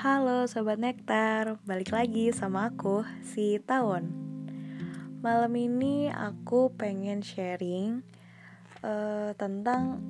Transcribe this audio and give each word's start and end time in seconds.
Halo 0.00 0.48
Sobat 0.48 0.80
Nektar, 0.80 1.60
balik 1.68 1.92
lagi 1.92 2.32
sama 2.32 2.72
aku, 2.72 3.04
si 3.20 3.60
Tawon. 3.60 4.08
Malam 5.20 5.52
ini 5.60 6.08
aku 6.08 6.72
pengen 6.72 7.20
sharing 7.20 8.00
uh, 8.80 9.36
tentang 9.36 10.00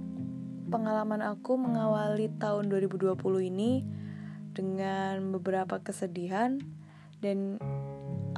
pengalaman 0.71 1.27
aku 1.27 1.59
mengawali 1.59 2.30
tahun 2.39 2.71
2020 2.71 3.19
ini 3.51 3.83
Dengan 4.55 5.34
beberapa 5.34 5.83
kesedihan 5.83 6.62
dan 7.19 7.59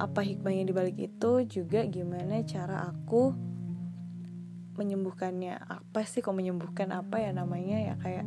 apa 0.01 0.25
hikmahnya 0.25 0.73
dibalik 0.73 0.97
itu 0.97 1.45
juga 1.45 1.85
gimana 1.85 2.41
cara 2.49 2.89
aku 2.89 3.29
menyembuhkannya. 4.81 5.61
Apa 5.69 6.01
sih 6.01 6.25
kok 6.25 6.33
menyembuhkan? 6.33 6.89
Apa 6.89 7.21
ya 7.21 7.29
namanya 7.29 7.77
ya? 7.77 7.95
Kayak 8.01 8.25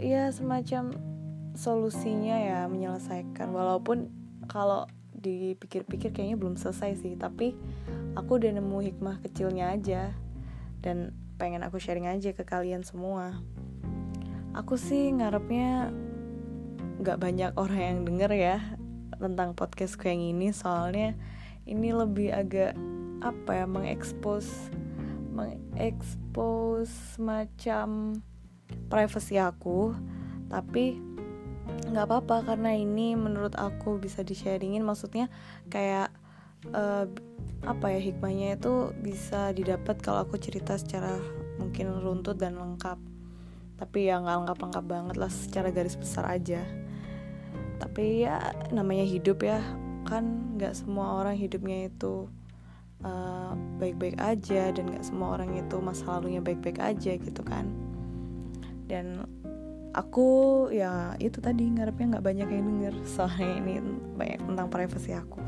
ya 0.00 0.32
semacam 0.32 1.11
solusinya 1.56 2.36
ya 2.38 2.60
menyelesaikan. 2.68 3.52
Walaupun 3.52 4.08
kalau 4.48 4.88
dipikir-pikir 5.22 6.10
kayaknya 6.10 6.34
belum 6.34 6.58
selesai 6.58 6.98
sih 6.98 7.14
tapi 7.14 7.54
aku 8.18 8.42
udah 8.42 8.58
nemu 8.58 8.78
hikmah 8.90 9.22
kecilnya 9.22 9.70
aja 9.70 10.10
dan 10.82 11.14
pengen 11.38 11.62
aku 11.62 11.78
sharing 11.78 12.10
aja 12.10 12.34
ke 12.34 12.42
kalian 12.42 12.82
semua. 12.82 13.38
Aku 14.52 14.76
sih 14.76 15.14
ngarepnya 15.14 15.94
nggak 17.00 17.18
banyak 17.18 17.50
orang 17.56 17.80
yang 17.80 17.98
denger 18.04 18.32
ya 18.34 18.58
tentang 19.16 19.54
podcastku 19.54 20.10
yang 20.10 20.20
ini 20.20 20.50
soalnya 20.50 21.14
ini 21.64 21.94
lebih 21.94 22.34
agak 22.34 22.74
apa 23.22 23.62
ya 23.62 23.66
mengekspos 23.70 24.50
mengekspos 25.32 26.90
macam 27.16 28.18
privacy 28.92 29.40
aku. 29.40 29.96
Tapi 30.52 31.11
nggak 31.92 32.06
apa-apa 32.08 32.54
karena 32.54 32.74
ini 32.74 33.14
menurut 33.14 33.54
aku 33.54 34.00
bisa 34.00 34.24
di 34.24 34.32
sharingin 34.32 34.82
maksudnya 34.82 35.28
kayak 35.68 36.10
uh, 36.70 37.06
apa 37.62 37.94
ya 37.94 38.00
hikmahnya 38.02 38.58
itu 38.58 38.90
bisa 38.98 39.54
didapat 39.54 40.02
kalau 40.02 40.26
aku 40.26 40.34
cerita 40.38 40.74
secara 40.74 41.18
mungkin 41.62 41.94
runtut 42.02 42.38
dan 42.38 42.58
lengkap. 42.58 42.98
Tapi 43.78 43.98
ya 44.10 44.18
nggak 44.18 44.46
lengkap-lengkap 44.46 44.84
banget 44.86 45.16
lah 45.18 45.30
secara 45.30 45.70
garis 45.70 45.94
besar 45.94 46.26
aja. 46.26 46.62
Tapi 47.78 48.26
ya 48.26 48.38
namanya 48.74 49.06
hidup 49.06 49.42
ya 49.46 49.62
kan 50.06 50.54
nggak 50.58 50.74
semua 50.74 51.22
orang 51.22 51.38
hidupnya 51.38 51.86
itu 51.86 52.26
eh, 53.06 53.52
baik-baik 53.78 54.18
uh, 54.18 54.34
aja 54.34 54.74
dan 54.74 54.90
nggak 54.90 55.06
semua 55.06 55.38
orang 55.38 55.54
itu 55.54 55.78
masa 55.78 56.18
lalunya 56.18 56.42
baik-baik 56.42 56.82
aja 56.82 57.14
gitu 57.14 57.42
kan. 57.46 57.70
Dan 58.90 59.22
aku 59.92 60.68
ya 60.72 61.14
itu 61.20 61.38
tadi 61.38 61.68
ngarepnya 61.68 62.16
nggak 62.18 62.26
banyak 62.26 62.48
yang 62.48 62.64
denger. 62.68 62.94
Soalnya 63.04 63.60
ini 63.60 63.72
banyak 64.16 64.40
tentang 64.44 64.68
privasi 64.72 65.12
aku. 65.12 65.40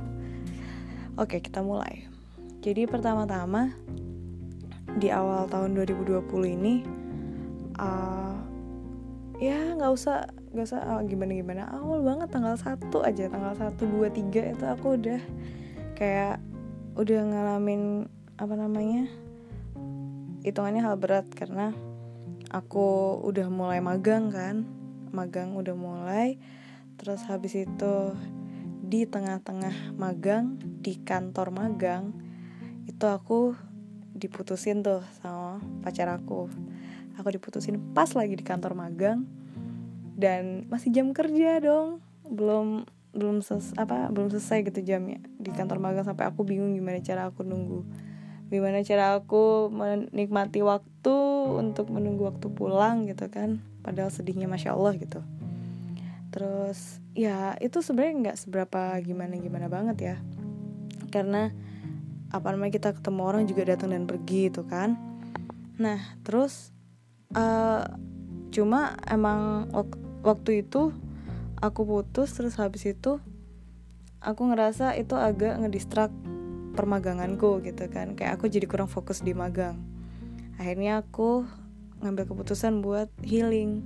Oke 1.17 1.41
kita 1.41 1.65
mulai. 1.65 2.05
Jadi 2.65 2.89
pertama-tama 2.89 3.73
di 4.97 5.11
awal 5.11 5.51
tahun 5.51 5.75
2020 5.75 6.25
ini 6.55 6.75
uh, 7.77 8.39
ya 9.43 9.75
nggak 9.75 9.93
usah 9.93 10.31
nggak 10.55 10.67
usah 10.71 10.81
uh, 10.87 11.03
gimana 11.03 11.35
gimana 11.35 11.63
awal 11.75 12.01
banget 12.05 12.29
tanggal 12.33 12.57
satu 12.57 13.05
aja. 13.05 13.29
Tanggal 13.29 13.55
satu 13.57 13.89
dua 13.89 14.09
tiga 14.13 14.53
itu 14.53 14.65
aku 14.65 14.97
udah 15.01 15.21
kayak 15.97 16.41
udah 16.95 17.21
ngalamin 17.27 18.07
apa 18.41 18.55
namanya 18.57 19.09
hitungannya 20.45 20.83
hal 20.85 20.97
berat. 21.01 21.29
Karena 21.33 21.73
aku 22.55 23.19
udah 23.27 23.51
mulai 23.51 23.83
magang 23.83 24.31
kan. 24.31 24.63
Magang 25.11 25.59
udah 25.59 25.75
mulai. 25.75 26.39
Terus 26.95 27.27
habis 27.27 27.59
itu 27.59 27.95
di 28.85 29.11
tengah-tengah 29.11 29.99
magang 29.99 30.55
di 30.61 31.01
kantor 31.03 31.51
magang 31.51 32.13
itu 32.85 33.09
aku 33.09 33.57
diputusin 34.15 34.87
tuh 34.87 35.03
sama 35.19 35.59
pacar 35.83 36.07
aku. 36.15 36.47
Aku 37.19 37.29
diputusin 37.35 37.83
pas 37.91 38.07
lagi 38.15 38.39
di 38.39 38.45
kantor 38.47 38.79
magang 38.79 39.27
dan 40.15 40.71
masih 40.71 40.95
jam 40.95 41.11
kerja 41.11 41.59
dong. 41.59 41.99
Belum 42.23 42.87
belum 43.15 43.47
ses 43.47 43.71
apa 43.79 44.11
belum 44.11 44.27
selesai 44.27 44.67
gitu 44.67 44.83
jamnya 44.83 45.23
di 45.39 45.55
kantor 45.55 45.79
magang 45.79 46.03
sampai 46.03 46.27
aku 46.27 46.43
bingung 46.43 46.75
gimana 46.75 46.99
cara 46.99 47.31
aku 47.31 47.47
nunggu 47.47 47.87
gimana 48.53 48.85
cara 48.85 49.19
aku 49.19 49.73
menikmati 49.73 50.61
waktu 50.61 51.17
untuk 51.59 51.91
menunggu 51.93 52.29
waktu 52.29 52.49
pulang 52.53 53.09
gitu 53.09 53.29
kan? 53.29 53.61
Padahal 53.85 54.13
sedihnya 54.13 54.49
masya 54.49 54.77
allah 54.77 54.97
gitu. 54.97 55.21
Terus 56.35 56.99
ya 57.15 57.55
itu 57.63 57.79
sebenarnya 57.79 58.15
nggak 58.31 58.39
seberapa 58.41 58.99
gimana 59.01 59.39
gimana 59.39 59.67
banget 59.71 59.97
ya. 60.01 60.17
Karena 61.13 61.55
apa 62.35 62.51
namanya 62.51 62.75
kita 62.75 62.91
ketemu 62.99 63.21
orang 63.23 63.43
juga 63.47 63.63
datang 63.69 63.95
dan 63.95 64.05
pergi 64.11 64.51
gitu 64.51 64.67
kan. 64.67 64.99
Nah 65.79 66.03
terus 66.27 66.75
uh, 67.39 67.87
cuma 68.51 68.99
emang 69.07 69.71
wak 69.71 69.95
waktu 70.25 70.67
itu 70.67 70.91
aku 71.61 71.87
putus 71.87 72.35
terus 72.35 72.57
habis 72.59 72.87
itu 72.89 73.21
aku 74.25 74.43
ngerasa 74.49 74.97
itu 74.97 75.15
agak 75.15 75.61
ngedistrak 75.61 76.11
permaganganku 76.75 77.63
gitu 77.63 77.87
kan. 77.89 78.19
Kayak 78.19 78.39
aku 78.39 78.51
jadi 78.51 78.67
kurang 78.69 78.91
fokus 78.91 79.23
di 79.23 79.33
magang. 79.33 79.81
Akhirnya 80.59 81.01
aku 81.03 81.47
ngambil 82.03 82.29
keputusan 82.29 82.83
buat 82.83 83.09
healing. 83.23 83.81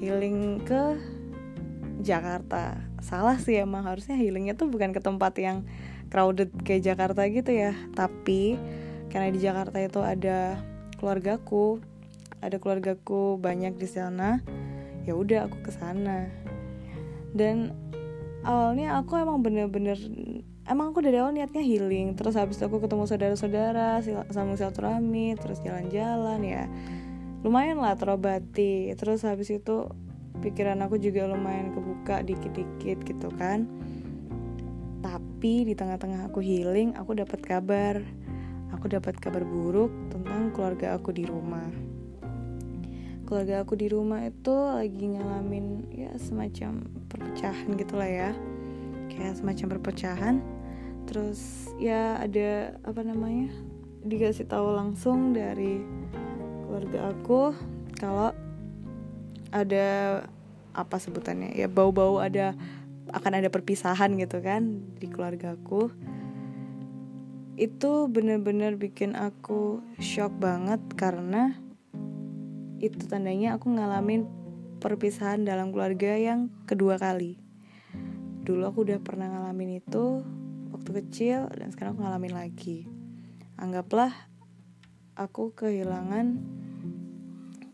Healing 0.00 0.64
ke 0.64 0.96
Jakarta. 2.00 2.80
Salah 3.04 3.38
sih 3.38 3.60
emang 3.60 3.84
harusnya 3.84 4.16
healingnya 4.16 4.56
tuh 4.56 4.68
bukan 4.68 4.90
ke 4.96 5.00
tempat 5.00 5.36
yang 5.36 5.62
crowded 6.08 6.50
kayak 6.64 6.82
Jakarta 6.84 7.28
gitu 7.28 7.52
ya. 7.52 7.76
Tapi 7.92 8.56
karena 9.12 9.28
di 9.30 9.40
Jakarta 9.40 9.78
itu 9.78 10.00
ada 10.02 10.60
keluargaku 10.96 11.80
ada 12.40 12.56
keluargaku 12.60 13.40
banyak 13.40 13.76
di 13.80 13.88
sana 13.88 14.40
ya 15.06 15.14
udah 15.14 15.46
aku 15.48 15.66
ke 15.66 15.70
sana. 15.72 16.28
Dan 17.36 17.72
awalnya 18.42 18.98
aku 18.98 19.18
emang 19.18 19.42
bener-bener 19.42 19.96
emang 20.66 20.90
aku 20.90 21.02
dari 21.02 21.18
awal 21.22 21.32
niatnya 21.32 21.62
healing 21.62 22.14
terus 22.18 22.34
habis 22.34 22.58
itu 22.58 22.66
aku 22.66 22.82
ketemu 22.82 23.06
saudara-saudara 23.06 24.02
sama 24.34 24.58
silaturahmi 24.58 25.38
terus 25.38 25.62
jalan-jalan 25.62 26.40
ya 26.42 26.64
lumayan 27.46 27.78
lah 27.78 27.94
terobati. 27.94 28.90
Terus 28.98 29.22
habis 29.22 29.54
itu 29.54 29.86
pikiran 30.42 30.82
aku 30.82 30.98
juga 30.98 31.30
lumayan 31.30 31.70
kebuka 31.70 32.26
dikit-dikit 32.26 33.06
gitu 33.06 33.30
kan. 33.38 33.70
Tapi 34.98 35.62
di 35.62 35.78
tengah-tengah 35.78 36.26
aku 36.26 36.42
healing 36.42 36.98
aku 36.98 37.14
dapat 37.14 37.38
kabar. 37.46 38.02
Aku 38.74 38.90
dapat 38.90 39.14
kabar 39.22 39.46
buruk 39.46 39.94
tentang 40.10 40.50
keluarga 40.50 40.98
aku 40.98 41.14
di 41.14 41.22
rumah. 41.22 41.70
Keluarga 43.26 43.62
aku 43.62 43.78
di 43.78 43.90
rumah 43.90 44.26
itu 44.26 44.54
lagi 44.54 45.06
ngalamin 45.14 45.86
ya 45.94 46.10
semacam 46.18 46.82
perpecahan 47.06 47.78
gitulah 47.78 48.10
ya. 48.10 48.30
Kayak 49.06 49.38
semacam 49.38 49.66
perpecahan 49.78 50.34
terus 51.06 51.70
ya 51.78 52.18
ada 52.18 52.76
apa 52.82 53.00
namanya 53.06 53.50
dikasih 54.06 54.46
tahu 54.46 54.74
langsung 54.74 55.34
dari 55.34 55.82
keluarga 56.66 57.14
aku 57.14 57.54
kalau 57.96 58.30
ada 59.50 60.20
apa 60.76 60.96
sebutannya 61.00 61.56
ya 61.56 61.70
bau-bau 61.70 62.20
ada 62.20 62.52
akan 63.10 63.38
ada 63.38 63.48
perpisahan 63.50 64.18
gitu 64.18 64.42
kan 64.42 64.82
di 64.98 65.06
keluarga 65.06 65.54
aku. 65.54 65.90
Itu 67.56 68.10
bener-bener 68.12 68.76
bikin 68.76 69.16
aku 69.16 69.80
shock 70.02 70.34
banget 70.36 70.82
karena 70.98 71.56
itu 72.82 73.08
tandanya 73.08 73.56
aku 73.56 73.72
ngalamin 73.72 74.28
perpisahan 74.82 75.48
dalam 75.48 75.72
keluarga 75.72 76.18
yang 76.20 76.52
kedua 76.68 77.00
kali. 77.00 77.40
Dulu 78.44 78.62
aku 78.68 78.84
udah 78.84 79.00
pernah 79.00 79.32
ngalamin 79.32 79.80
itu 79.80 80.20
waktu 80.72 80.90
kecil 81.02 81.50
dan 81.52 81.68
sekarang 81.70 81.94
aku 81.94 82.02
ngalamin 82.06 82.34
lagi. 82.34 82.86
Anggaplah 83.56 84.12
aku 85.16 85.52
kehilangan 85.56 86.40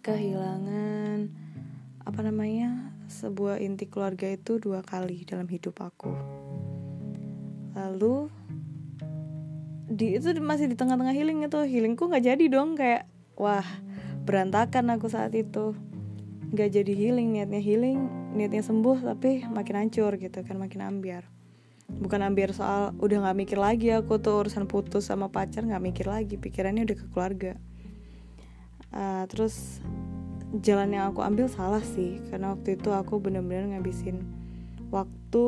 kehilangan 0.02 1.30
apa 2.02 2.20
namanya 2.22 2.90
sebuah 3.06 3.62
inti 3.62 3.86
keluarga 3.86 4.30
itu 4.30 4.58
dua 4.58 4.82
kali 4.82 5.22
dalam 5.26 5.46
hidup 5.46 5.78
aku. 5.78 6.12
Lalu 7.78 8.30
di 9.92 10.16
itu 10.16 10.32
masih 10.40 10.70
di 10.70 10.76
tengah-tengah 10.78 11.14
healing 11.14 11.44
itu. 11.44 11.60
Healingku 11.62 12.08
nggak 12.08 12.24
jadi 12.24 12.44
dong 12.48 12.74
kayak 12.74 13.06
wah 13.38 13.66
berantakan 14.24 14.94
aku 14.94 15.10
saat 15.10 15.34
itu. 15.34 15.74
Nggak 16.52 16.68
jadi 16.82 16.92
healing 16.92 17.32
niatnya 17.32 17.60
healing 17.62 18.22
niatnya 18.32 18.64
sembuh 18.64 19.04
tapi 19.04 19.44
makin 19.44 19.76
hancur 19.86 20.16
gitu 20.16 20.40
kan 20.40 20.56
makin 20.56 20.80
ambiar 20.80 21.28
bukan 21.88 22.20
ambil 22.32 22.52
soal 22.54 22.94
udah 22.98 23.26
nggak 23.26 23.38
mikir 23.38 23.58
lagi 23.58 23.94
aku 23.94 24.18
tuh 24.18 24.42
urusan 24.44 24.66
putus 24.66 25.08
sama 25.08 25.30
pacar 25.30 25.64
nggak 25.66 25.82
mikir 25.82 26.06
lagi 26.08 26.38
pikirannya 26.38 26.86
udah 26.86 26.96
ke 26.96 27.06
keluarga. 27.10 27.52
Uh, 28.92 29.24
terus 29.30 29.80
jalan 30.60 30.92
yang 30.92 31.08
aku 31.08 31.24
ambil 31.24 31.48
salah 31.48 31.80
sih 31.80 32.20
karena 32.28 32.52
waktu 32.52 32.76
itu 32.76 32.92
aku 32.92 33.16
bener-bener 33.16 33.72
ngabisin 33.72 34.20
waktu 34.92 35.44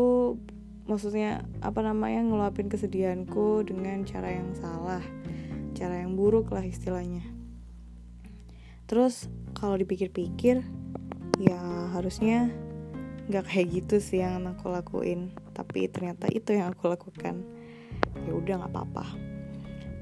maksudnya 0.88 1.44
apa 1.60 1.84
namanya 1.84 2.24
ngeluapin 2.24 2.72
kesedihanku 2.72 3.68
dengan 3.68 4.00
cara 4.08 4.32
yang 4.32 4.48
salah 4.56 5.04
cara 5.74 6.00
yang 6.00 6.14
buruk 6.14 6.54
lah 6.54 6.64
istilahnya. 6.64 7.26
Terus 8.88 9.28
kalau 9.58 9.74
dipikir-pikir 9.74 10.62
ya 11.42 11.60
harusnya 11.92 12.48
nggak 13.28 13.44
kayak 13.48 13.66
gitu 13.72 13.96
sih 14.00 14.20
yang 14.20 14.44
aku 14.44 14.68
lakuin. 14.68 15.32
Tapi 15.56 15.88
ternyata 15.88 16.28
itu 16.28 16.52
yang 16.52 16.72
aku 16.72 16.92
lakukan. 16.92 17.40
Ya 18.24 18.32
udah 18.32 18.54
nggak 18.64 18.72
apa-apa. 18.72 19.06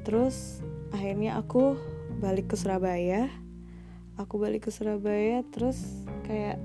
Terus 0.02 0.62
akhirnya 0.90 1.38
aku 1.38 1.78
balik 2.18 2.50
ke 2.50 2.56
Surabaya. 2.58 3.30
Aku 4.18 4.36
balik 4.36 4.68
ke 4.68 4.70
Surabaya 4.74 5.40
terus 5.54 5.78
kayak 6.28 6.60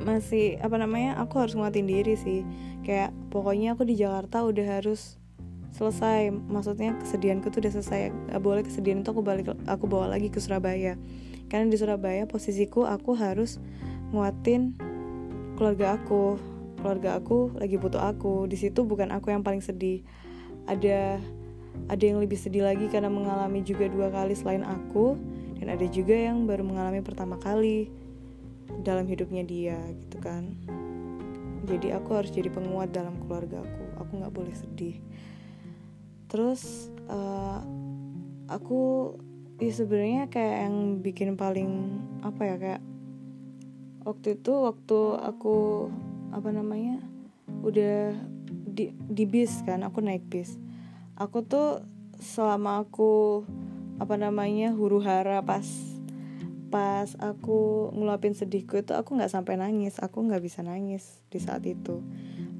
masih 0.00 0.56
apa 0.64 0.80
namanya 0.80 1.20
aku 1.20 1.42
harus 1.42 1.58
nguatin 1.58 1.90
diri 1.90 2.14
sih. 2.16 2.46
Kayak 2.86 3.12
pokoknya 3.28 3.76
aku 3.76 3.84
di 3.84 3.98
Jakarta 3.98 4.46
udah 4.46 4.80
harus 4.80 5.20
selesai. 5.74 6.32
Maksudnya 6.32 6.96
kesedihanku 7.02 7.50
tuh 7.52 7.60
udah 7.66 7.72
selesai. 7.74 8.00
Gak 8.30 8.42
boleh 8.42 8.62
kesedihan 8.64 9.02
itu 9.02 9.10
aku 9.12 9.22
balik 9.26 9.52
aku 9.68 9.84
bawa 9.90 10.14
lagi 10.14 10.32
ke 10.32 10.40
Surabaya. 10.40 10.96
Karena 11.50 11.66
di 11.66 11.76
Surabaya 11.76 12.24
posisiku 12.30 12.86
aku 12.86 13.18
harus 13.18 13.58
nguatin 14.14 14.89
keluarga 15.60 16.00
aku 16.00 16.40
keluarga 16.80 17.20
aku 17.20 17.52
lagi 17.60 17.76
butuh 17.76 18.00
aku. 18.00 18.48
Di 18.48 18.56
situ 18.56 18.80
bukan 18.88 19.12
aku 19.12 19.28
yang 19.28 19.44
paling 19.44 19.60
sedih. 19.60 20.00
Ada 20.64 21.20
ada 21.92 22.02
yang 22.02 22.18
lebih 22.18 22.40
sedih 22.40 22.64
lagi 22.64 22.88
karena 22.88 23.12
mengalami 23.12 23.60
juga 23.60 23.86
dua 23.92 24.08
kali 24.08 24.32
selain 24.32 24.64
aku 24.64 25.14
dan 25.60 25.76
ada 25.76 25.86
juga 25.92 26.16
yang 26.16 26.48
baru 26.48 26.64
mengalami 26.64 27.04
pertama 27.04 27.36
kali 27.36 27.92
dalam 28.80 29.04
hidupnya 29.04 29.44
dia 29.44 29.76
gitu 30.08 30.16
kan. 30.24 30.56
Jadi 31.68 31.92
aku 31.92 32.16
harus 32.16 32.32
jadi 32.32 32.48
penguat 32.48 32.96
dalam 32.96 33.20
keluarga 33.20 33.60
aku. 33.60 33.84
Aku 34.00 34.10
nggak 34.16 34.32
boleh 34.32 34.54
sedih. 34.56 34.96
Terus 36.32 36.88
uh, 37.12 37.60
aku 38.48 39.12
ya 39.60 39.68
sebenarnya 39.76 40.32
kayak 40.32 40.56
yang 40.64 40.76
bikin 41.04 41.36
paling 41.36 42.00
apa 42.24 42.42
ya 42.48 42.56
kayak 42.56 42.82
waktu 44.04 44.40
itu 44.40 44.52
waktu 44.64 44.98
aku 45.20 45.88
apa 46.30 46.50
namanya 46.54 47.02
udah 47.60 48.14
di, 48.48 48.94
di 48.94 49.24
bis 49.26 49.60
kan 49.66 49.82
aku 49.84 50.00
naik 50.00 50.24
bis. 50.30 50.56
Aku 51.18 51.44
tuh 51.44 51.84
selama 52.20 52.84
aku 52.84 53.44
apa 54.00 54.16
namanya 54.16 54.72
huru 54.72 55.04
hara 55.04 55.44
pas 55.44 55.68
pas 56.70 57.12
aku 57.18 57.90
ngeluapin 57.92 58.32
sedihku 58.32 58.78
itu 58.80 58.94
aku 58.94 59.18
nggak 59.18 59.32
sampai 59.32 59.58
nangis. 59.60 60.00
Aku 60.00 60.24
nggak 60.24 60.40
bisa 60.40 60.64
nangis 60.64 61.20
di 61.28 61.42
saat 61.42 61.66
itu. 61.66 62.00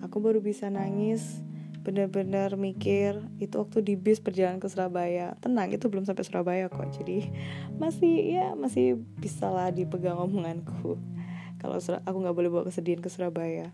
Aku 0.04 0.20
baru 0.20 0.42
bisa 0.42 0.68
nangis 0.68 1.40
bener-bener 1.80 2.60
mikir 2.60 3.24
itu 3.40 3.56
waktu 3.56 3.80
di 3.80 3.96
bis 3.96 4.20
perjalanan 4.20 4.60
ke 4.60 4.68
Surabaya. 4.68 5.32
Tenang 5.40 5.72
itu 5.72 5.88
belum 5.88 6.04
sampai 6.04 6.26
Surabaya 6.26 6.68
kok. 6.68 6.92
Jadi 6.92 7.32
masih 7.80 8.36
ya 8.36 8.52
masih 8.52 9.00
bisa 9.16 9.48
lah 9.48 9.72
dipegang 9.72 10.20
omonganku 10.20 11.00
kalau 11.60 11.76
aku 11.76 12.16
nggak 12.24 12.36
boleh 12.36 12.50
bawa 12.50 12.64
kesedihan 12.72 13.04
ke 13.04 13.12
Surabaya. 13.12 13.70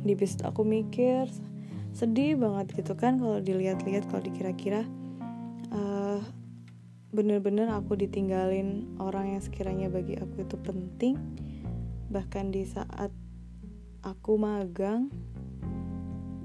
Di 0.00 0.14
bis 0.16 0.38
aku 0.40 0.62
mikir 0.62 1.28
sedih 1.90 2.38
banget 2.38 2.70
gitu 2.78 2.94
kan 2.94 3.18
kalau 3.18 3.42
dilihat-lihat 3.42 4.06
kalau 4.06 4.22
dikira-kira 4.22 4.86
uh, 5.74 6.22
bener-bener 7.10 7.66
aku 7.74 7.98
ditinggalin 7.98 8.86
orang 9.02 9.34
yang 9.34 9.42
sekiranya 9.42 9.90
bagi 9.90 10.14
aku 10.16 10.46
itu 10.46 10.56
penting. 10.62 11.18
Bahkan 12.14 12.54
di 12.54 12.62
saat 12.62 13.10
aku 14.06 14.38
magang 14.38 15.10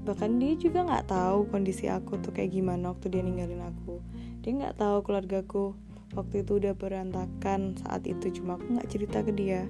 bahkan 0.06 0.38
dia 0.38 0.54
juga 0.54 0.86
nggak 0.86 1.10
tahu 1.10 1.50
kondisi 1.50 1.90
aku 1.90 2.22
tuh 2.22 2.30
kayak 2.30 2.54
gimana 2.54 2.94
waktu 2.94 3.14
dia 3.14 3.22
ninggalin 3.22 3.62
aku. 3.62 4.02
Dia 4.42 4.50
nggak 4.58 4.78
tahu 4.78 4.96
keluargaku 5.06 5.74
waktu 6.14 6.46
itu 6.46 6.62
udah 6.62 6.74
berantakan 6.78 7.74
saat 7.82 8.06
itu 8.06 8.30
cuma 8.38 8.54
aku 8.54 8.78
nggak 8.78 8.90
cerita 8.90 9.18
ke 9.26 9.32
dia 9.34 9.66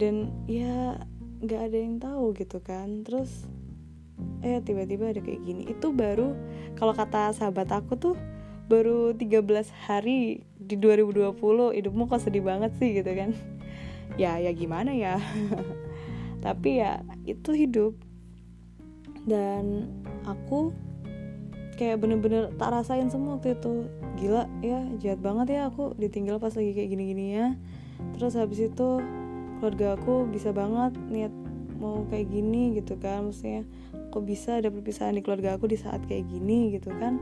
dan 0.00 0.32
ya 0.48 0.96
nggak 1.44 1.60
ada 1.68 1.76
yang 1.76 2.00
tahu 2.00 2.32
gitu 2.32 2.64
kan. 2.64 3.04
Terus 3.04 3.44
eh 4.40 4.64
tiba-tiba 4.64 5.12
ada 5.12 5.20
kayak 5.20 5.44
gini. 5.44 5.68
Itu 5.68 5.92
baru 5.92 6.32
kalau 6.80 6.96
kata 6.96 7.36
sahabat 7.36 7.68
aku 7.68 8.00
tuh 8.00 8.16
baru 8.72 9.12
13 9.12 9.44
hari 9.84 10.48
di 10.56 10.80
2020 10.80 11.36
hidupmu 11.76 12.08
kok 12.08 12.24
sedih 12.24 12.40
banget 12.40 12.72
sih 12.80 12.96
gitu 12.96 13.12
kan. 13.12 13.36
Ya 14.16 14.40
ya 14.40 14.56
gimana 14.56 14.96
ya? 14.96 15.20
Tapi 16.44 16.80
ya 16.80 17.04
itu 17.28 17.52
hidup. 17.52 17.92
Dan 19.28 19.92
aku 20.24 20.72
kayak 21.76 22.00
bener-bener 22.00 22.48
tak 22.56 22.72
rasain 22.72 23.12
semua 23.12 23.36
waktu 23.36 23.52
itu. 23.52 23.84
Gila 24.16 24.48
ya 24.64 24.80
jahat 24.96 25.20
banget 25.20 25.60
ya 25.60 25.68
aku 25.68 25.92
ditinggal 26.00 26.40
pas 26.40 26.56
lagi 26.56 26.72
kayak 26.72 26.88
gini-gini 26.88 27.36
ya 27.36 27.52
terus 28.16 28.36
habis 28.36 28.60
itu 28.60 28.88
keluarga 29.60 30.00
aku 30.00 30.24
bisa 30.32 30.50
banget 30.56 30.96
niat 31.12 31.30
mau 31.76 32.04
kayak 32.08 32.32
gini 32.32 32.80
gitu 32.80 32.96
kan. 32.96 33.28
Maksudnya 33.28 33.68
kok 34.08 34.24
bisa 34.24 34.58
ada 34.58 34.72
perpisahan 34.72 35.14
di 35.14 35.22
keluarga 35.22 35.60
aku 35.60 35.68
di 35.68 35.76
saat 35.76 36.00
kayak 36.08 36.26
gini 36.32 36.74
gitu 36.74 36.88
kan? 36.96 37.20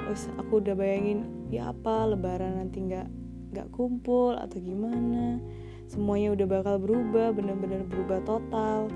Terus 0.00 0.32
aku 0.40 0.64
udah 0.64 0.72
bayangin 0.72 1.28
ya 1.52 1.70
apa 1.70 2.08
lebaran 2.08 2.58
nanti 2.64 2.80
nggak 2.80 3.08
nggak 3.52 3.68
kumpul 3.70 4.32
atau 4.34 4.56
gimana? 4.58 5.36
Semuanya 5.88 6.32
udah 6.32 6.46
bakal 6.48 6.80
berubah 6.80 7.36
bener-bener 7.36 7.84
berubah 7.84 8.24
total. 8.24 8.88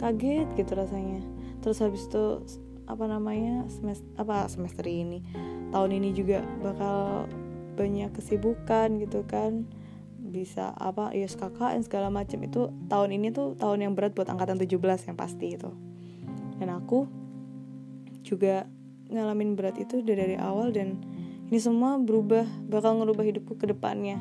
Kaget 0.00 0.48
gitu 0.56 0.72
rasanya. 0.76 1.20
Terus 1.60 1.80
habis 1.84 2.08
itu 2.08 2.40
apa 2.86 3.04
namanya 3.10 3.66
semester 3.66 4.06
apa 4.14 4.46
semester 4.46 4.86
ini 4.86 5.18
tahun 5.74 5.90
ini 5.98 6.14
juga 6.14 6.46
bakal 6.62 7.26
banyak 7.74 8.14
kesibukan 8.14 9.02
gitu 9.02 9.26
kan 9.26 9.66
bisa 10.36 10.76
apa 10.76 11.16
ya 11.16 11.24
KKN 11.24 11.80
segala 11.88 12.12
macam. 12.12 12.36
Itu 12.44 12.68
tahun 12.92 13.16
ini 13.16 13.32
tuh 13.32 13.56
tahun 13.56 13.88
yang 13.88 13.92
berat 13.96 14.12
buat 14.12 14.28
angkatan 14.28 14.60
17 14.60 14.76
yang 15.08 15.16
pasti 15.16 15.56
itu. 15.56 15.72
Dan 16.60 16.68
aku 16.68 17.08
juga 18.20 18.68
ngalamin 19.08 19.56
berat 19.56 19.80
itu 19.80 20.04
udah 20.04 20.16
dari 20.18 20.36
awal 20.36 20.74
dan 20.76 21.00
ini 21.48 21.56
semua 21.62 21.96
berubah 21.96 22.44
bakal 22.68 23.00
ngerubah 23.00 23.24
hidupku 23.24 23.56
ke 23.56 23.72
depannya. 23.72 24.20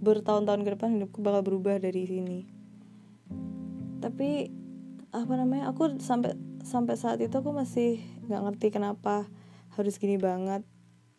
Bertahun-tahun 0.00 0.64
ke 0.64 0.70
depan 0.78 0.88
hidupku 0.96 1.20
bakal 1.20 1.44
berubah 1.44 1.76
dari 1.76 2.08
sini. 2.08 2.40
Tapi 4.00 4.48
apa 5.12 5.32
namanya 5.36 5.68
aku 5.68 6.00
sampai 6.00 6.32
sampai 6.64 6.96
saat 6.96 7.20
itu 7.20 7.36
aku 7.36 7.52
masih 7.52 8.00
nggak 8.30 8.42
ngerti 8.48 8.66
kenapa 8.72 9.28
harus 9.76 10.00
gini 10.00 10.16
banget. 10.16 10.64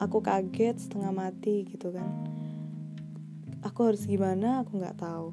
Aku 0.02 0.20
kaget 0.20 0.82
setengah 0.82 1.16
mati 1.16 1.64
gitu 1.70 1.94
kan 1.94 2.43
aku 3.64 3.80
harus 3.90 4.04
gimana? 4.04 4.62
Aku 4.62 4.78
nggak 4.78 5.00
tahu. 5.00 5.32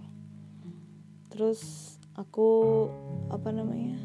Terus 1.35 1.61
aku 2.15 2.89
apa 3.29 3.51
namanya? 3.51 3.99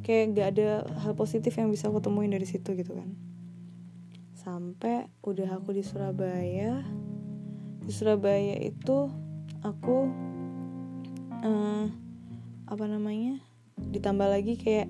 Kayak 0.00 0.24
nggak 0.34 0.48
ada 0.56 0.68
hal 1.04 1.12
positif 1.12 1.52
yang 1.60 1.68
bisa 1.68 1.92
aku 1.92 2.00
temuin 2.00 2.32
dari 2.32 2.48
situ 2.48 2.72
gitu 2.72 2.96
kan. 2.96 3.12
Sampai 4.32 5.06
udah 5.20 5.60
aku 5.60 5.76
di 5.76 5.84
Surabaya 5.84 6.80
di 7.84 7.92
Surabaya 7.92 8.56
itu 8.60 9.08
aku 9.60 10.08
uh, 11.44 11.86
apa 12.64 12.84
namanya? 12.88 13.40
Ditambah 13.76 14.28
lagi 14.28 14.56
kayak 14.56 14.88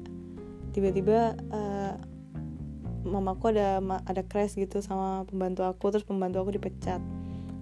tiba-tiba 0.71 1.35
uh, 1.51 1.95
mamaku 3.03 3.51
ada 3.57 3.83
ada 4.07 4.23
crash 4.23 4.55
gitu 4.55 4.79
sama 4.85 5.27
pembantu 5.27 5.67
aku 5.67 5.91
terus 5.91 6.07
pembantu 6.07 6.45
aku 6.47 6.51
dipecat. 6.55 7.03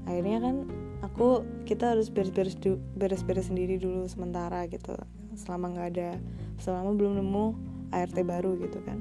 Akhirnya 0.04 0.40
kan 0.40 0.77
aku 1.02 1.46
kita 1.62 1.94
harus 1.94 2.10
beres-beres 2.10 2.58
beres-beres 2.96 3.46
sendiri 3.50 3.78
dulu 3.78 4.06
sementara 4.10 4.66
gitu. 4.66 4.94
Selama 5.38 5.70
nggak 5.74 5.88
ada 5.94 6.10
selama 6.58 6.94
belum 6.98 7.22
nemu 7.22 7.46
ART 7.94 8.16
baru 8.26 8.58
gitu 8.58 8.78
kan. 8.82 8.98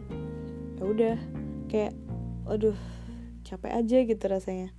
Ya 0.77 0.83
udah 0.85 1.15
kayak 1.67 1.93
aduh 2.45 2.77
capek 3.43 3.71
aja 3.73 3.97
gitu 4.05 4.25
rasanya. 4.29 4.69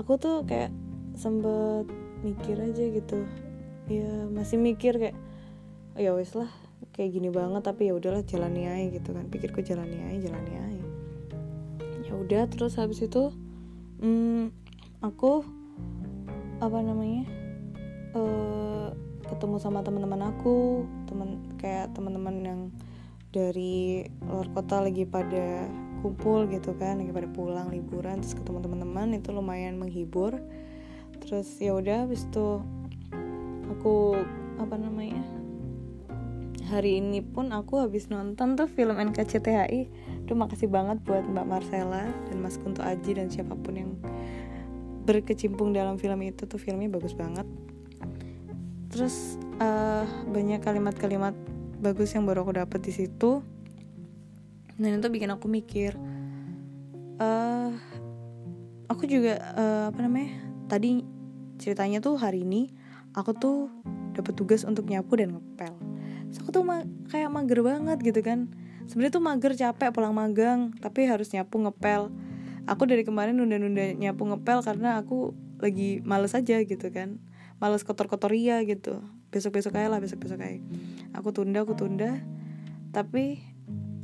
Aku 0.00 0.16
tuh 0.16 0.48
kayak 0.48 0.72
sempet 1.14 1.86
mikir 2.24 2.56
aja 2.56 2.84
gitu. 2.88 3.28
Ya 3.90 4.26
masih 4.32 4.56
mikir 4.56 4.96
kayak 4.96 5.16
oh, 5.98 6.00
ya 6.00 6.16
wes 6.16 6.32
lah 6.32 6.48
kayak 6.96 7.14
gini 7.14 7.28
banget 7.28 7.62
tapi 7.64 7.88
ya 7.88 7.94
udahlah 7.96 8.24
jalani 8.24 8.66
aja 8.66 8.88
gitu 8.88 9.12
kan. 9.12 9.28
Pikirku 9.28 9.60
jalani 9.60 10.00
aja 10.08 10.32
jalani 10.32 10.54
aja. 10.56 10.86
Ya 12.08 12.12
udah 12.16 12.48
terus 12.48 12.80
habis 12.80 13.04
itu 13.04 13.28
hmm, 14.00 14.48
aku 15.04 15.44
apa 16.62 16.78
namanya 16.78 17.26
uh, 18.14 18.94
ketemu 19.26 19.58
sama 19.58 19.82
teman-teman 19.82 20.30
aku 20.30 20.86
teman 21.10 21.42
kayak 21.58 21.90
teman-teman 21.90 22.36
yang 22.46 22.60
dari 23.34 24.06
luar 24.22 24.46
kota 24.54 24.78
lagi 24.78 25.02
pada 25.02 25.66
kumpul 26.06 26.46
gitu 26.46 26.76
kan 26.78 27.02
lagi 27.02 27.10
pada 27.10 27.26
pulang 27.26 27.74
liburan 27.74 28.22
terus 28.22 28.38
ketemu 28.38 28.62
teman-teman 28.62 29.18
itu 29.18 29.34
lumayan 29.34 29.74
menghibur. 29.80 30.38
Terus 31.22 31.48
ya 31.62 31.78
udah 31.78 32.06
habis 32.06 32.26
itu 32.26 32.60
aku 33.70 34.18
apa 34.58 34.74
namanya 34.76 35.22
hari 36.68 36.98
ini 37.00 37.24
pun 37.24 37.54
aku 37.54 37.80
habis 37.80 38.08
nonton 38.08 38.56
tuh 38.56 38.64
film 38.64 38.96
NKCTHI 38.96 39.88
Tuh 40.24 40.36
makasih 40.38 40.72
banget 40.72 41.04
buat 41.04 41.26
Mbak 41.26 41.46
Marcella 41.46 42.08
dan 42.08 42.36
Mas 42.40 42.56
Kunto 42.56 42.80
Aji 42.80 43.18
dan 43.18 43.28
siapa 43.28 43.52
pun 43.58 43.74
yang 43.76 43.92
berkecimpung 45.02 45.74
dalam 45.74 45.98
film 45.98 46.20
itu 46.22 46.46
tuh 46.46 46.58
filmnya 46.58 46.88
bagus 46.90 47.14
banget. 47.14 47.46
Terus 48.92 49.40
uh, 49.58 50.04
banyak 50.28 50.62
kalimat-kalimat 50.62 51.34
bagus 51.82 52.14
yang 52.14 52.28
baru 52.28 52.46
aku 52.46 52.54
dapet 52.56 52.80
di 52.86 52.92
situ. 52.94 53.42
Dan 54.78 54.98
itu 54.98 55.08
bikin 55.12 55.30
aku 55.30 55.46
mikir 55.46 55.94
uh, 57.20 57.70
aku 58.88 59.04
juga 59.06 59.38
uh, 59.54 59.84
apa 59.92 60.00
namanya 60.04 60.42
tadi 60.66 61.04
ceritanya 61.60 62.02
tuh 62.02 62.18
hari 62.18 62.42
ini 62.42 62.72
aku 63.14 63.36
tuh 63.36 63.58
dapat 64.12 64.32
tugas 64.36 64.64
untuk 64.64 64.88
nyapu 64.88 65.16
dan 65.16 65.36
ngepel. 65.36 65.74
So 66.32 66.44
aku 66.44 66.50
tuh 66.52 66.64
ma 66.64 66.84
kayak 67.12 67.28
mager 67.32 67.60
banget 67.60 67.98
gitu 68.00 68.20
kan. 68.24 68.48
Sebenarnya 68.88 69.12
tuh 69.14 69.24
mager 69.24 69.52
capek 69.54 69.94
pulang 69.94 70.12
magang 70.12 70.74
tapi 70.80 71.06
harus 71.06 71.30
nyapu 71.32 71.60
ngepel 71.62 72.10
aku 72.66 72.86
dari 72.86 73.02
kemarin 73.02 73.38
nunda-nunda 73.38 73.94
nyapu 73.94 74.26
ngepel 74.28 74.62
karena 74.62 75.00
aku 75.02 75.34
lagi 75.62 76.02
males 76.02 76.34
aja 76.34 76.62
gitu 76.62 76.88
kan. 76.90 77.18
Males 77.62 77.86
kotor-kotor 77.86 78.34
iya 78.34 78.62
gitu. 78.66 79.02
Besok-besok 79.30 79.78
aja 79.78 79.88
lah 79.88 80.02
besok-besok 80.02 80.38
aja. 80.42 80.58
Aku 81.14 81.30
tunda 81.30 81.62
aku 81.62 81.78
tunda. 81.78 82.18
Tapi 82.90 83.40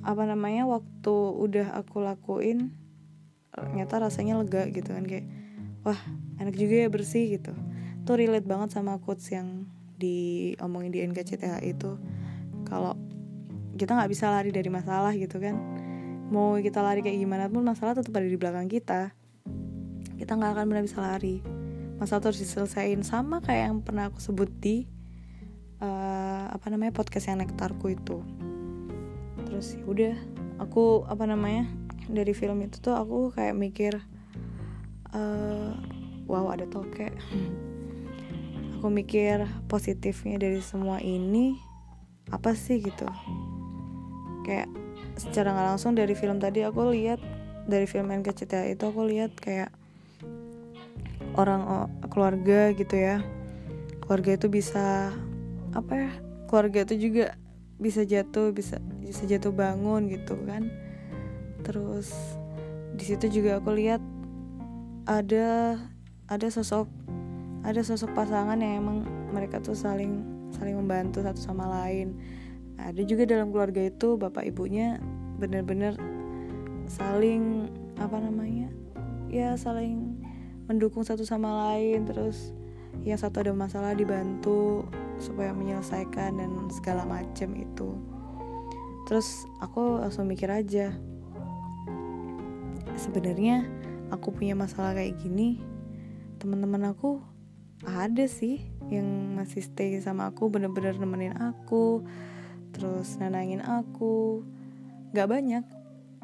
apa 0.06 0.22
namanya 0.24 0.64
waktu 0.64 1.14
udah 1.34 1.74
aku 1.74 2.00
lakuin 2.00 2.72
ternyata 3.50 3.98
rasanya 3.98 4.38
lega 4.38 4.70
gitu 4.70 4.94
kan. 4.94 5.04
Kayak 5.04 5.26
wah 5.82 5.98
enak 6.38 6.54
juga 6.54 6.86
ya 6.86 6.88
bersih 6.88 7.38
gitu. 7.38 7.52
Tuh 8.06 8.14
relate 8.14 8.46
banget 8.46 8.72
sama 8.72 8.96
quotes 9.02 9.26
yang 9.34 9.66
diomongin 9.98 10.94
di 10.94 11.02
NKCTH 11.02 11.66
itu. 11.66 11.98
Kalau 12.64 12.94
kita 13.78 13.94
nggak 13.94 14.10
bisa 14.10 14.30
lari 14.30 14.50
dari 14.50 14.66
masalah 14.68 15.14
gitu 15.14 15.38
kan 15.38 15.54
mau 16.28 16.60
kita 16.60 16.84
lari 16.84 17.00
kayak 17.00 17.18
gimana 17.18 17.48
pun 17.48 17.64
masalah 17.64 17.96
tetap 17.96 18.12
ada 18.16 18.28
di 18.28 18.36
belakang 18.36 18.68
kita. 18.68 19.16
Kita 20.20 20.36
nggak 20.36 20.50
akan 20.56 20.64
pernah 20.68 20.84
bisa 20.84 20.98
lari. 21.00 21.40
Masalah 21.96 22.28
terus 22.28 22.40
diselesaikan. 22.44 23.02
Sama 23.02 23.40
kayak 23.40 23.72
yang 23.72 23.78
pernah 23.80 24.12
aku 24.12 24.20
sebut 24.20 24.50
di 24.60 24.84
uh, 25.80 26.46
apa 26.52 26.66
namanya 26.68 26.92
podcast 26.92 27.32
yang 27.32 27.40
nektarku 27.40 27.90
itu. 27.92 28.22
Terus 29.48 29.74
ya 29.78 29.84
udah 29.88 30.14
aku 30.60 31.08
apa 31.08 31.24
namanya 31.24 31.64
dari 32.08 32.32
film 32.36 32.60
itu 32.64 32.80
tuh 32.80 32.96
aku 32.96 33.32
kayak 33.32 33.56
mikir 33.56 33.92
uh, 35.16 35.72
wow 36.28 36.52
ada 36.52 36.68
toke. 36.68 37.08
Aku 38.78 38.94
mikir 38.94 39.42
positifnya 39.66 40.38
dari 40.38 40.62
semua 40.62 41.02
ini 41.02 41.58
apa 42.30 42.54
sih 42.54 42.78
gitu? 42.78 43.08
Kayak 44.46 44.70
secara 45.18 45.52
nggak 45.52 45.68
langsung 45.74 45.92
dari 45.98 46.14
film 46.14 46.38
tadi 46.38 46.62
aku 46.62 46.94
lihat 46.94 47.18
dari 47.68 47.84
film 47.84 48.08
NKCTH 48.08 48.72
itu 48.72 48.84
aku 48.88 49.04
lihat 49.10 49.34
kayak 49.36 49.70
orang 51.36 51.62
oh, 51.66 51.88
keluarga 52.08 52.72
gitu 52.72 52.96
ya. 52.96 53.20
Keluarga 54.02 54.40
itu 54.40 54.48
bisa 54.48 55.12
apa 55.76 55.92
ya 55.92 56.12
keluarga 56.48 56.88
itu 56.88 56.96
juga 56.96 57.36
bisa 57.76 58.02
jatuh 58.08 58.56
bisa 58.56 58.80
bisa 59.04 59.28
jatuh 59.28 59.52
bangun 59.52 60.08
gitu 60.08 60.38
kan. 60.48 60.70
Terus 61.66 62.14
di 62.96 63.04
situ 63.04 63.42
juga 63.42 63.60
aku 63.60 63.76
lihat 63.76 64.00
ada 65.04 65.76
ada 66.28 66.46
sosok 66.48 66.88
ada 67.64 67.80
sosok 67.84 68.12
pasangan 68.16 68.56
yang 68.60 68.80
emang 68.80 68.98
mereka 69.32 69.60
tuh 69.60 69.76
saling 69.76 70.24
saling 70.52 70.76
membantu 70.76 71.20
satu 71.20 71.40
sama 71.40 71.68
lain 71.68 72.16
ada 72.78 73.02
juga 73.02 73.26
dalam 73.26 73.50
keluarga 73.50 73.84
itu 73.84 74.14
bapak 74.14 74.48
ibunya 74.48 75.02
benar-benar 75.38 75.98
saling 76.88 77.68
apa 77.98 78.22
namanya 78.22 78.70
ya 79.28 79.58
saling 79.58 80.16
mendukung 80.70 81.04
satu 81.04 81.26
sama 81.26 81.68
lain 81.68 82.06
terus 82.06 82.54
yang 83.04 83.20
satu 83.20 83.44
ada 83.44 83.52
masalah 83.52 83.92
dibantu 83.94 84.86
supaya 85.18 85.50
menyelesaikan 85.54 86.38
dan 86.38 86.50
segala 86.70 87.06
macam 87.06 87.54
itu. 87.54 87.94
Terus 89.06 89.46
aku 89.62 90.02
langsung 90.02 90.28
mikir 90.28 90.50
aja 90.50 90.92
sebenarnya 92.98 93.64
aku 94.10 94.34
punya 94.34 94.58
masalah 94.58 94.92
kayak 94.92 95.16
gini 95.22 95.62
teman-teman 96.42 96.92
aku 96.92 97.22
ada 97.86 98.26
sih 98.26 98.58
yang 98.90 99.38
masih 99.38 99.62
stay 99.62 99.94
sama 100.02 100.34
aku 100.34 100.50
bener-bener 100.50 100.98
nemenin 100.98 101.34
aku 101.38 102.02
terus 102.78 103.18
nenangin 103.18 103.60
aku. 103.60 104.46
Gak 105.12 105.28
banyak 105.28 105.64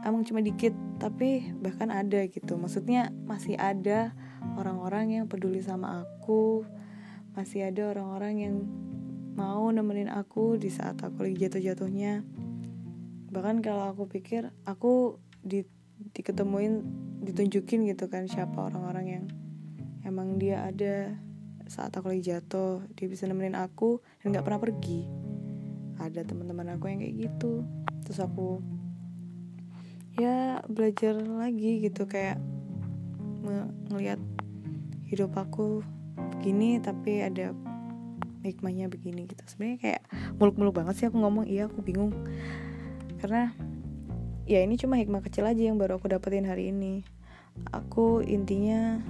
emang 0.04 0.22
cuma 0.28 0.44
dikit 0.44 0.76
tapi 1.00 1.50
bahkan 1.58 1.88
ada 1.88 2.28
gitu. 2.28 2.60
Maksudnya 2.60 3.10
masih 3.24 3.56
ada 3.56 4.12
orang-orang 4.60 5.20
yang 5.20 5.24
peduli 5.26 5.64
sama 5.64 6.04
aku. 6.04 6.62
Masih 7.34 7.66
ada 7.72 7.90
orang-orang 7.90 8.34
yang 8.38 8.56
mau 9.34 9.66
nemenin 9.72 10.12
aku 10.12 10.60
di 10.60 10.70
saat 10.70 11.00
aku 11.02 11.26
lagi 11.26 11.48
jatuh-jatuhnya. 11.48 12.22
Bahkan 13.34 13.64
kalau 13.64 13.90
aku 13.90 14.06
pikir 14.06 14.54
aku 14.62 15.18
di 15.42 15.66
diketemuin 16.14 16.84
ditunjukin 17.24 17.86
gitu 17.90 18.06
kan 18.12 18.28
siapa 18.28 18.70
orang-orang 18.70 19.06
yang 19.08 19.24
emang 20.04 20.36
dia 20.36 20.66
ada 20.68 21.16
saat 21.64 21.94
aku 21.96 22.12
lagi 22.12 22.34
jatuh 22.34 22.84
dia 22.92 23.06
bisa 23.08 23.24
nemenin 23.24 23.56
aku 23.56 24.04
dan 24.20 24.34
nggak 24.34 24.44
pernah 24.44 24.60
pergi 24.60 25.23
ada 25.98 26.20
teman-teman 26.26 26.74
aku 26.74 26.90
yang 26.90 27.00
kayak 27.02 27.16
gitu. 27.30 27.66
Terus 28.04 28.18
aku 28.22 28.60
ya 30.14 30.62
belajar 30.70 31.18
lagi 31.18 31.82
gitu 31.82 32.06
kayak 32.06 32.38
ngelihat 33.90 34.22
hidup 35.10 35.34
aku 35.36 35.82
begini 36.38 36.78
tapi 36.80 37.20
ada 37.20 37.52
hikmahnya 38.44 38.92
begini 38.92 39.24
gitu. 39.24 39.40
Sebenarnya 39.48 39.78
kayak 39.80 40.02
muluk-muluk 40.36 40.76
banget 40.76 40.94
sih 41.00 41.06
aku 41.08 41.16
ngomong. 41.18 41.48
Iya 41.48 41.66
aku 41.72 41.80
bingung. 41.80 42.12
Karena 43.18 43.56
ya 44.44 44.60
ini 44.60 44.76
cuma 44.76 45.00
hikmah 45.00 45.24
kecil 45.24 45.48
aja 45.48 45.64
yang 45.64 45.80
baru 45.80 45.96
aku 45.96 46.12
dapetin 46.12 46.44
hari 46.44 46.68
ini. 46.68 47.02
Aku 47.72 48.20
intinya 48.20 49.00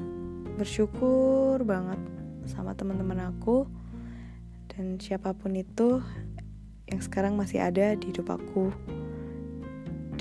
bersyukur 0.55 1.59
banget 1.67 1.99
sama 2.47 2.79
teman-teman 2.79 3.35
aku. 3.35 3.67
Dan 4.71 4.99
siapa 4.99 5.35
pun 5.35 5.55
itu 5.55 6.03
yang 6.89 7.01
sekarang 7.01 7.35
masih 7.35 7.65
ada 7.65 7.97
di 7.97 8.13
hidup 8.13 8.33
aku 8.33 8.69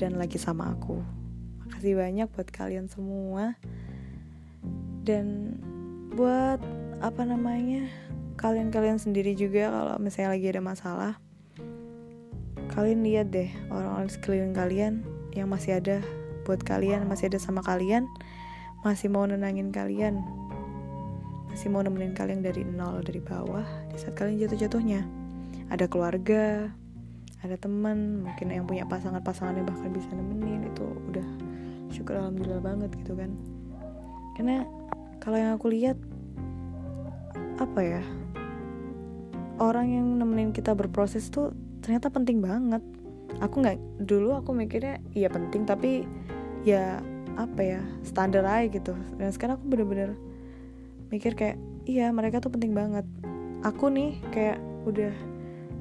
dan 0.00 0.16
lagi 0.16 0.40
sama 0.40 0.72
aku. 0.72 1.00
Makasih 1.64 1.96
banyak 1.96 2.28
buat 2.32 2.48
kalian 2.50 2.88
semua. 2.90 3.56
Dan 5.04 5.58
buat 6.16 6.58
apa 7.04 7.22
namanya? 7.28 7.84
Kalian-kalian 8.40 8.98
sendiri 8.98 9.36
juga 9.36 9.70
kalau 9.70 9.94
misalnya 10.00 10.34
lagi 10.34 10.46
ada 10.50 10.62
masalah, 10.64 11.12
kalian 12.74 13.06
lihat 13.06 13.30
deh 13.30 13.46
orang-orang 13.70 14.10
sekeliling 14.10 14.56
kalian 14.56 15.06
yang 15.36 15.46
masih 15.46 15.78
ada 15.78 16.02
buat 16.42 16.60
kalian, 16.66 17.06
masih 17.06 17.30
ada 17.30 17.38
sama 17.38 17.62
kalian, 17.62 18.10
masih 18.82 19.06
mau 19.08 19.22
nenangin 19.24 19.70
kalian, 19.70 20.20
masih 21.48 21.70
mau 21.70 21.80
nemenin 21.86 22.12
kalian 22.12 22.42
dari 22.42 22.66
nol 22.66 23.00
dari 23.06 23.22
bawah 23.22 23.64
di 23.92 23.96
saat 23.96 24.18
kalian 24.18 24.42
jatuh-jatuhnya. 24.44 25.23
Ada 25.74 25.90
keluarga, 25.90 26.70
ada 27.42 27.58
teman 27.58 28.22
mungkin 28.22 28.54
yang 28.54 28.62
punya 28.62 28.86
pasangan-pasangan 28.86 29.58
yang 29.58 29.66
bahkan 29.66 29.90
bisa 29.90 30.06
nemenin 30.14 30.70
itu 30.70 30.86
udah 31.10 31.26
syukur 31.90 32.14
alhamdulillah 32.14 32.62
banget 32.62 32.94
gitu 32.94 33.18
kan. 33.18 33.34
Karena 34.38 34.62
kalau 35.18 35.34
yang 35.34 35.58
aku 35.58 35.74
lihat 35.74 35.98
apa 37.58 37.80
ya 37.82 38.02
orang 39.58 39.90
yang 39.90 40.06
nemenin 40.14 40.54
kita 40.54 40.78
berproses 40.78 41.26
tuh 41.26 41.50
ternyata 41.82 42.06
penting 42.06 42.38
banget. 42.38 42.80
Aku 43.42 43.58
nggak 43.58 44.06
dulu 44.06 44.38
aku 44.38 44.54
mikirnya 44.54 45.02
iya 45.10 45.26
penting 45.26 45.66
tapi 45.66 46.06
ya 46.62 47.02
apa 47.34 47.60
ya 47.66 47.82
standar 48.06 48.46
aja 48.46 48.70
gitu. 48.70 48.94
Dan 49.18 49.34
sekarang 49.34 49.58
aku 49.58 49.66
bener-bener 49.74 50.14
mikir 51.10 51.34
kayak 51.34 51.58
iya 51.82 52.14
mereka 52.14 52.38
tuh 52.38 52.54
penting 52.54 52.78
banget. 52.78 53.02
Aku 53.66 53.90
nih 53.90 54.22
kayak 54.30 54.62
udah 54.86 55.33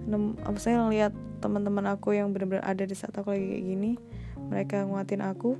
nem, 0.07 0.35
saya 0.59 0.83
ngeliat 0.83 1.13
teman-teman 1.39 1.87
aku 1.91 2.15
yang 2.15 2.31
benar-benar 2.31 2.63
ada 2.63 2.83
di 2.87 2.95
saat 2.95 3.11
aku 3.15 3.35
lagi 3.35 3.45
kayak 3.51 3.65
gini 3.67 3.91
mereka 4.47 4.87
nguatin 4.87 5.19
aku 5.19 5.59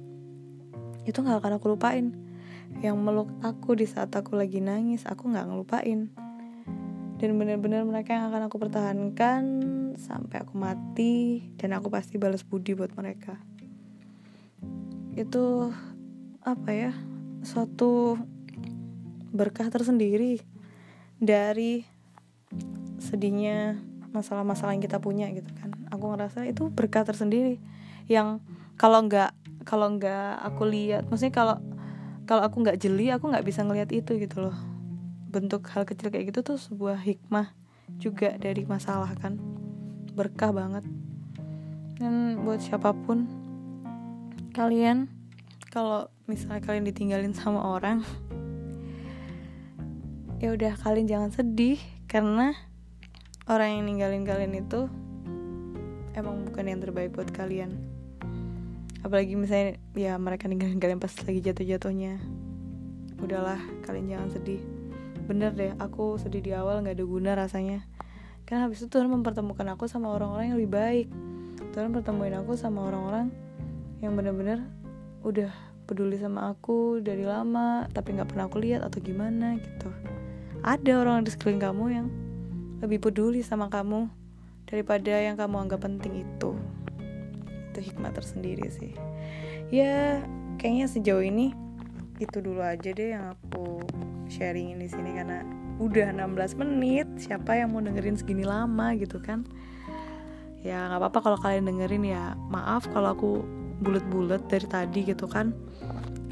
itu 1.04 1.20
nggak 1.20 1.44
akan 1.44 1.54
aku 1.60 1.76
lupain. 1.76 2.16
Yang 2.82 2.98
meluk 2.98 3.30
aku 3.46 3.78
di 3.78 3.86
saat 3.86 4.10
aku 4.16 4.40
lagi 4.40 4.64
nangis 4.64 5.06
aku 5.06 5.30
nggak 5.30 5.46
ngelupain. 5.52 6.10
Dan 7.20 7.40
benar-benar 7.40 7.88
mereka 7.88 8.16
yang 8.18 8.28
akan 8.32 8.52
aku 8.52 8.56
pertahankan 8.60 9.44
sampai 9.96 10.44
aku 10.44 10.60
mati 10.60 11.48
dan 11.56 11.78
aku 11.78 11.88
pasti 11.88 12.20
balas 12.20 12.44
budi 12.44 12.76
buat 12.76 12.92
mereka. 12.98 13.40
Itu 15.14 15.72
apa 16.44 16.70
ya 16.74 16.92
suatu 17.46 18.20
berkah 19.32 19.72
tersendiri 19.72 20.44
dari 21.16 21.88
sedihnya 23.00 23.80
masalah-masalah 24.14 24.78
yang 24.78 24.84
kita 24.86 25.02
punya 25.02 25.28
gitu 25.34 25.50
kan. 25.58 25.74
Aku 25.90 26.14
ngerasa 26.14 26.46
itu 26.46 26.70
berkah 26.70 27.04
tersendiri 27.04 27.58
yang 28.08 28.40
kalau 28.78 29.04
nggak 29.04 29.34
kalau 29.66 29.92
nggak 29.96 30.40
aku 30.44 30.64
lihat 30.70 31.08
maksudnya 31.10 31.34
kalau 31.34 31.56
kalau 32.24 32.46
aku 32.46 32.64
nggak 32.64 32.80
jeli 32.80 33.12
aku 33.12 33.28
nggak 33.28 33.44
bisa 33.44 33.66
ngelihat 33.66 33.90
itu 33.92 34.16
gitu 34.22 34.48
loh. 34.48 34.58
Bentuk 35.34 35.66
hal 35.74 35.84
kecil 35.84 36.14
kayak 36.14 36.30
gitu 36.30 36.46
tuh 36.46 36.58
sebuah 36.62 37.02
hikmah 37.02 37.52
juga 37.98 38.38
dari 38.38 38.64
masalah 38.64 39.12
kan. 39.18 39.36
Berkah 40.14 40.54
banget. 40.54 40.86
Dan 41.98 42.46
buat 42.46 42.62
siapa 42.62 42.94
pun 42.94 43.26
kalian 44.54 45.10
kalau 45.74 46.06
misalnya 46.30 46.62
kalian 46.62 46.86
ditinggalin 46.86 47.34
sama 47.34 47.66
orang 47.66 48.06
ya 50.44 50.54
udah 50.54 50.76
kalian 50.78 51.08
jangan 51.08 51.32
sedih 51.32 51.80
karena 52.06 52.54
orang 53.44 53.80
yang 53.80 53.84
ninggalin 53.84 54.24
kalian 54.24 54.56
itu 54.56 54.88
emang 56.16 56.48
bukan 56.48 56.64
yang 56.64 56.80
terbaik 56.80 57.12
buat 57.12 57.28
kalian. 57.36 57.76
Apalagi 59.04 59.36
misalnya 59.36 59.76
ya 60.00 60.16
mereka 60.16 60.48
ninggalin 60.48 60.80
kalian 60.80 61.04
pas 61.04 61.12
lagi 61.12 61.44
jatuh-jatuhnya. 61.44 62.24
Udahlah 63.20 63.60
kalian 63.84 64.16
jangan 64.16 64.30
sedih. 64.32 64.64
Bener 65.28 65.52
deh 65.52 65.76
aku 65.76 66.16
sedih 66.16 66.40
di 66.40 66.52
awal 66.56 66.80
nggak 66.84 66.96
ada 66.96 67.06
guna 67.06 67.32
rasanya. 67.36 67.84
Kan 68.48 68.64
habis 68.64 68.80
itu 68.80 68.88
Tuhan 68.88 69.12
mempertemukan 69.12 69.76
aku 69.76 69.92
sama 69.92 70.12
orang-orang 70.16 70.56
yang 70.56 70.58
lebih 70.60 70.72
baik. 70.72 71.08
Tuhan 71.76 71.92
pertemuin 71.92 72.40
aku 72.40 72.56
sama 72.56 72.88
orang-orang 72.88 73.28
yang 74.00 74.16
bener-bener 74.16 74.64
udah 75.24 75.52
peduli 75.84 76.16
sama 76.20 76.52
aku 76.52 77.04
dari 77.04 77.28
lama 77.28 77.88
tapi 77.92 78.16
nggak 78.16 78.32
pernah 78.32 78.48
aku 78.48 78.64
lihat 78.64 78.88
atau 78.88 79.04
gimana 79.04 79.60
gitu. 79.60 79.92
Ada 80.64 81.04
orang 81.04 81.28
di 81.28 81.32
sekeliling 81.36 81.60
kamu 81.60 81.86
yang 81.92 82.08
lebih 82.84 83.00
peduli 83.00 83.40
sama 83.40 83.72
kamu 83.72 84.12
daripada 84.68 85.16
yang 85.16 85.40
kamu 85.40 85.56
anggap 85.66 85.88
penting 85.88 86.28
itu. 86.28 86.52
Itu 87.72 87.80
hikmah 87.80 88.12
tersendiri 88.12 88.68
sih. 88.68 88.92
Ya 89.72 90.20
kayaknya 90.60 90.92
sejauh 90.92 91.24
ini 91.24 91.56
itu 92.20 92.44
dulu 92.44 92.60
aja 92.60 92.92
deh 92.92 93.16
yang 93.16 93.34
aku 93.40 93.82
sharingin 94.28 94.84
di 94.84 94.92
sini 94.92 95.16
karena 95.16 95.48
udah 95.80 96.12
16 96.12 96.60
menit. 96.60 97.08
Siapa 97.16 97.56
yang 97.56 97.72
mau 97.72 97.80
dengerin 97.80 98.20
segini 98.20 98.44
lama 98.44 98.92
gitu 99.00 99.24
kan? 99.24 99.48
Ya 100.60 100.92
nggak 100.92 101.00
apa-apa 101.00 101.20
kalau 101.24 101.40
kalian 101.40 101.72
dengerin 101.72 102.04
ya. 102.04 102.36
Maaf 102.52 102.92
kalau 102.92 103.16
aku 103.16 103.32
bulet-bulet 103.80 104.44
dari 104.52 104.68
tadi 104.68 105.00
gitu 105.08 105.24
kan. 105.32 105.56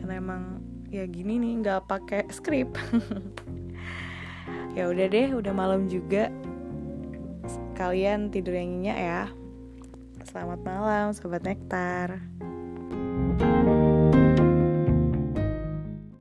Karena 0.03 0.19
emang 0.19 0.59
ya 0.91 1.07
gini 1.07 1.39
nih 1.39 1.63
nggak 1.63 1.87
pakai 1.87 2.27
skrip 2.27 2.75
ya 4.71 4.87
udah 4.87 5.05
deh 5.11 5.35
udah 5.35 5.51
malam 5.51 5.91
juga 5.91 6.31
kalian 7.75 8.29
tidur 8.29 8.55
yang 8.55 8.77
nyenyak 8.77 8.99
ya. 8.99 9.23
Selamat 10.21 10.59
malam 10.61 11.05
sobat 11.17 11.41
nektar. 11.41 12.21